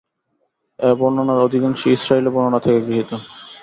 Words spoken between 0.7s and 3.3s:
এ বর্ণনার অধিকাংশই ইসরাঈলী বর্ণনা থেকে গৃহীত।